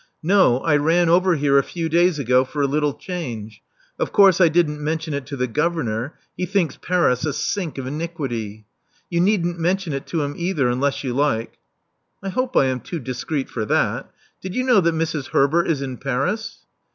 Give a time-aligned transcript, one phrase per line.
[0.23, 3.61] No, I ran over here a few days ago for a little change.
[3.99, 7.85] Of course I didn't mention it to the governor: he thinks Paris a sink of
[7.85, 8.65] iniquity.
[9.11, 11.59] You needn't mention it to him either, unless you like."
[12.23, 14.11] I hope I am too discreet for that.
[14.41, 15.27] Did you know that Mrs.
[15.27, 16.65] Herbert is in Paris?"